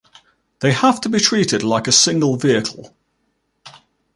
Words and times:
They 0.61 0.71
have 0.71 0.99
to 1.01 1.09
be 1.09 1.19
treated 1.19 1.61
like 1.61 1.87
a 1.87 1.91
single 1.91 2.35
vehicle. 2.35 2.97